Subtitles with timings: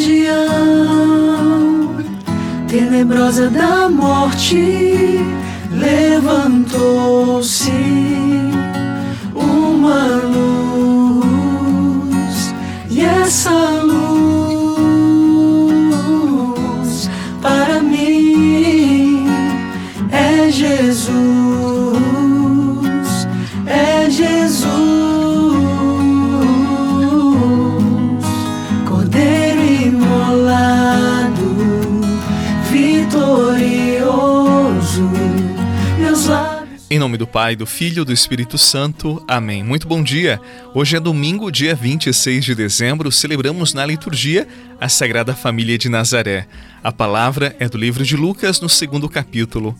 [0.00, 1.94] região
[2.66, 5.20] tenebrosa da morte
[5.72, 7.70] levantou-se
[9.34, 10.19] uma
[37.00, 39.24] nome do Pai, do Filho e do Espírito Santo.
[39.26, 39.64] Amém.
[39.64, 40.38] Muito bom dia.
[40.74, 43.10] Hoje é domingo, dia 26 de dezembro.
[43.10, 44.46] Celebramos na liturgia
[44.78, 46.46] a Sagrada Família de Nazaré.
[46.84, 49.74] A palavra é do livro de Lucas, no segundo capítulo.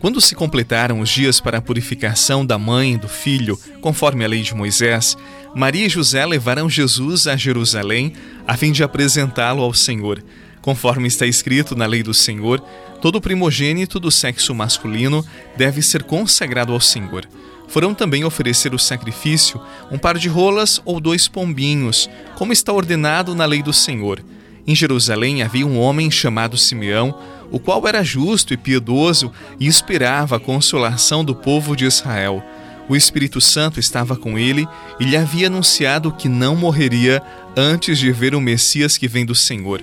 [0.00, 4.28] Quando se completaram os dias para a purificação da mãe e do filho, conforme a
[4.28, 5.14] lei de Moisés,
[5.54, 8.14] Maria e José levaram Jesus a Jerusalém
[8.48, 10.24] a fim de apresentá-lo ao Senhor.
[10.62, 12.60] Conforme está escrito na lei do Senhor,
[13.00, 17.28] todo primogênito do sexo masculino deve ser consagrado ao Senhor.
[17.66, 23.34] Foram também oferecer o sacrifício um par de rolas ou dois pombinhos, como está ordenado
[23.34, 24.22] na lei do Senhor.
[24.64, 27.18] Em Jerusalém havia um homem chamado Simeão,
[27.50, 32.42] o qual era justo e piedoso e esperava a consolação do povo de Israel.
[32.88, 34.66] O Espírito Santo estava com ele
[35.00, 37.20] e lhe havia anunciado que não morreria
[37.56, 39.82] antes de ver o Messias que vem do Senhor.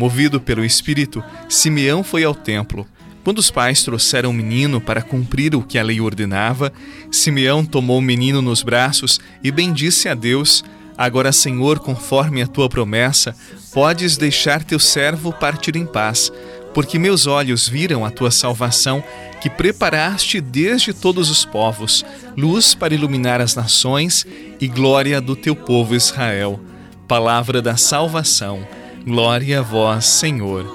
[0.00, 2.88] Movido pelo Espírito, Simeão foi ao templo.
[3.22, 6.72] Quando os pais trouxeram o menino para cumprir o que a lei ordenava,
[7.10, 10.64] Simeão tomou o menino nos braços e bendisse a Deus.
[10.96, 13.36] Agora, Senhor, conforme a tua promessa,
[13.74, 16.32] podes deixar teu servo partir em paz,
[16.72, 19.04] porque meus olhos viram a tua salvação,
[19.38, 24.26] que preparaste desde todos os povos, luz para iluminar as nações
[24.58, 26.58] e glória do teu povo Israel.
[27.06, 28.79] Palavra da salvação.
[29.06, 30.66] Glória a vós, Senhor.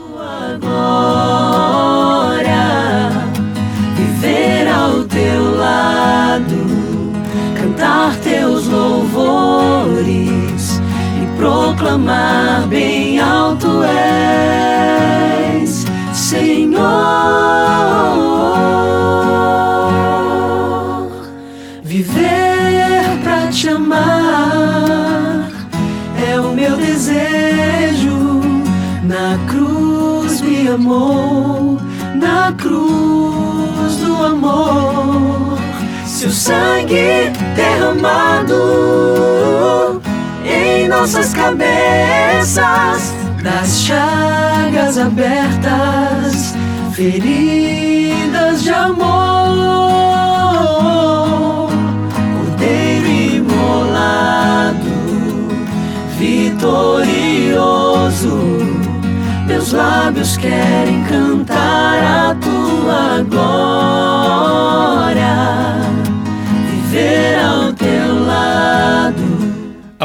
[0.55, 1.51] Agora,
[3.95, 6.66] viver ao teu lado,
[7.55, 10.01] cantar teus louvores
[11.22, 16.81] e proclamar bem alto és, Senhor.
[21.83, 24.54] Viver pra te amar
[30.67, 31.79] amou,
[32.15, 35.57] na cruz do amor,
[36.05, 38.55] seu sangue derramado
[40.45, 46.55] em nossas cabeças, das chagas abertas,
[46.93, 49.25] feridas de amor,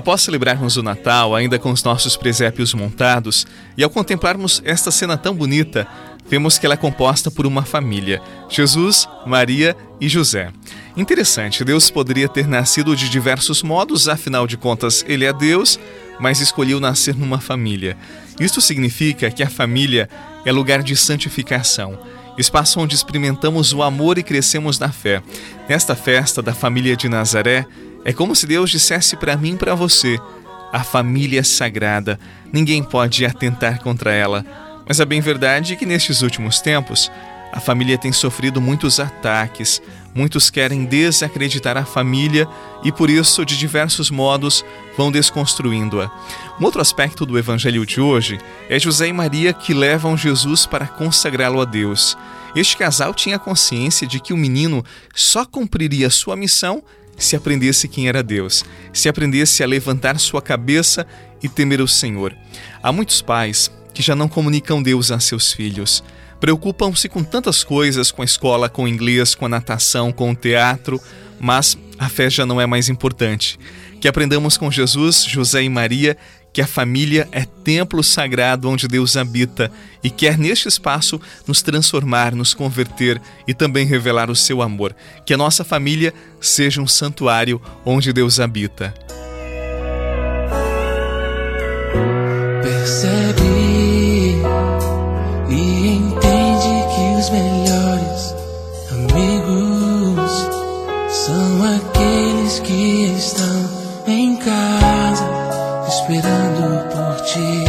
[0.01, 3.47] Após celebrarmos o Natal, ainda com os nossos presépios montados,
[3.77, 5.87] e ao contemplarmos esta cena tão bonita,
[6.27, 10.51] vemos que ela é composta por uma família: Jesus, Maria e José.
[10.97, 15.79] Interessante, Deus poderia ter nascido de diversos modos, afinal de contas, ele é Deus,
[16.19, 17.95] mas escolheu nascer numa família.
[18.41, 20.09] Isto significa que a família
[20.47, 21.99] é lugar de santificação,
[22.39, 25.23] espaço onde experimentamos o amor e crescemos na fé.
[25.69, 27.67] Nesta festa da família de Nazaré,
[28.05, 30.19] é como se Deus dissesse para mim e para você:
[30.73, 32.19] a família é sagrada,
[32.53, 34.45] ninguém pode atentar contra ela.
[34.87, 37.11] Mas é bem verdade que nestes últimos tempos,
[37.53, 39.83] a família tem sofrido muitos ataques,
[40.15, 42.47] muitos querem desacreditar a família
[42.85, 44.65] e por isso, de diversos modos,
[44.97, 46.11] vão desconstruindo-a.
[46.61, 50.87] Um outro aspecto do evangelho de hoje é José e Maria que levam Jesus para
[50.87, 52.17] consagrá-lo a Deus.
[52.55, 54.85] Este casal tinha consciência de que o menino
[55.15, 56.83] só cumpriria sua missão
[57.25, 61.07] se aprendesse quem era Deus, se aprendesse a levantar sua cabeça
[61.43, 62.35] e temer o Senhor.
[62.83, 66.03] Há muitos pais que já não comunicam Deus a seus filhos.
[66.41, 70.35] Preocupam-se com tantas coisas, com a escola, com o inglês, com a natação, com o
[70.35, 71.01] teatro,
[71.39, 73.59] mas a fé já não é mais importante.
[74.01, 76.17] Que aprendamos com Jesus, José e Maria
[76.53, 79.71] que a família é templo sagrado onde Deus habita
[80.03, 84.95] e quer neste espaço nos transformar, nos converter e também revelar o seu amor.
[85.25, 88.95] Que a nossa família seja um santuário onde Deus habita.
[106.11, 107.65] esperando por ti.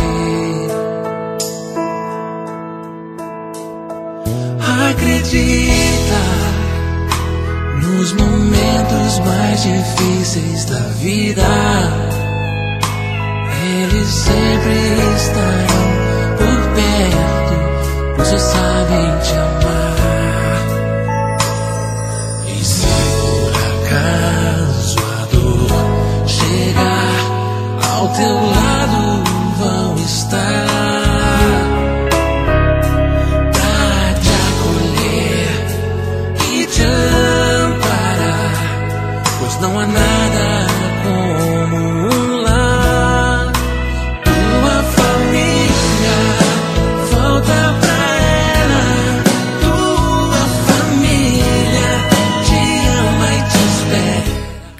[4.89, 6.23] Acredita
[7.81, 11.47] nos momentos mais difíceis da vida,
[13.63, 14.73] eles sempre
[15.15, 17.40] estarão por perto.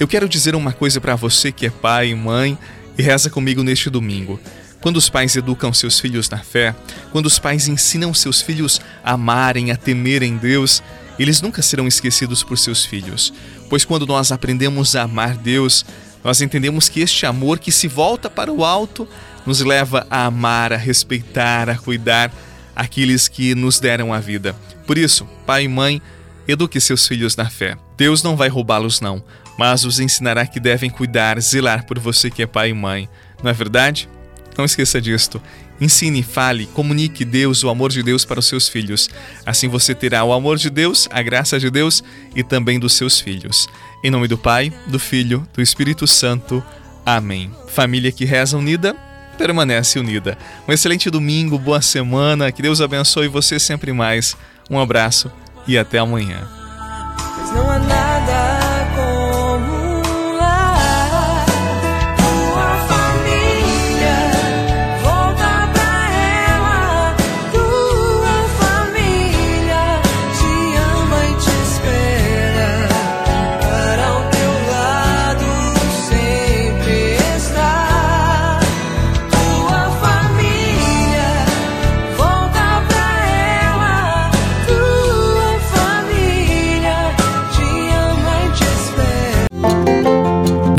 [0.01, 2.57] Eu quero dizer uma coisa para você que é pai e mãe
[2.98, 4.39] e reza comigo neste domingo.
[4.81, 6.74] Quando os pais educam seus filhos na fé,
[7.12, 10.81] quando os pais ensinam seus filhos a amarem, a temerem Deus,
[11.19, 13.31] eles nunca serão esquecidos por seus filhos.
[13.69, 15.86] Pois quando nós aprendemos a amar Deus,
[16.24, 19.07] nós entendemos que este amor que se volta para o alto
[19.45, 22.33] nos leva a amar, a respeitar, a cuidar
[22.75, 24.56] aqueles que nos deram a vida.
[24.88, 26.01] Por isso, pai e mãe,
[26.48, 27.77] eduque seus filhos na fé.
[27.95, 29.24] Deus não vai roubá-los, não,
[29.61, 33.07] mas os ensinará que devem cuidar, zelar por você que é pai e mãe.
[33.43, 34.09] Não é verdade?
[34.57, 35.39] Não esqueça disto.
[35.79, 39.07] Ensine, fale, comunique Deus, o amor de Deus para os seus filhos.
[39.45, 42.03] Assim você terá o amor de Deus, a graça de Deus
[42.35, 43.67] e também dos seus filhos.
[44.03, 46.63] Em nome do Pai, do Filho, do Espírito Santo.
[47.05, 47.51] Amém.
[47.67, 48.95] Família que reza unida,
[49.37, 50.39] permanece unida.
[50.67, 54.35] Um excelente domingo, boa semana, que Deus abençoe você sempre mais.
[54.71, 55.31] Um abraço
[55.67, 56.49] e até amanhã.